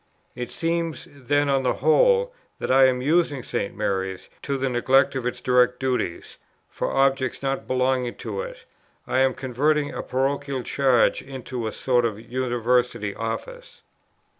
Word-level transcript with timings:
It 0.33 0.51
seems, 0.51 1.07
then, 1.11 1.47
on 1.47 1.61
the 1.61 1.73
whole 1.73 2.33
that 2.57 2.71
I 2.71 2.85
am 2.87 3.03
using 3.03 3.43
St. 3.43 3.75
Mary's, 3.75 4.29
to 4.41 4.57
the 4.57 4.67
neglect 4.67 5.13
of 5.13 5.27
its 5.27 5.41
direct 5.41 5.79
duties, 5.79 6.39
for 6.67 6.89
objects 6.91 7.43
not 7.43 7.67
belonging 7.67 8.15
to 8.15 8.41
it; 8.41 8.65
I 9.05 9.19
am 9.19 9.35
converting 9.35 9.93
a 9.93 10.01
parochial 10.01 10.63
charge 10.63 11.21
into 11.21 11.67
a 11.67 11.71
sort 11.71 12.03
of 12.05 12.19
University 12.19 13.13
office. 13.13 13.83